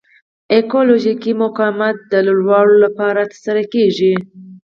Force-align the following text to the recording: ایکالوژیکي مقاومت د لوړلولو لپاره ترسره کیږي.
ایکالوژیکي 0.55 1.31
مقاومت 1.43 1.97
د 2.11 2.13
لوړلولو 2.27 2.75
لپاره 2.85 3.21
ترسره 3.31 3.63
کیږي. 3.73 4.13